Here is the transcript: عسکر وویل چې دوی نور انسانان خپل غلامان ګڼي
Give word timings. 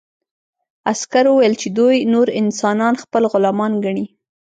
عسکر 0.91 1.25
وویل 1.29 1.53
چې 1.61 1.67
دوی 1.77 1.97
نور 2.13 2.27
انسانان 2.41 2.93
خپل 3.03 3.23
غلامان 3.31 3.71
ګڼي 3.83 4.05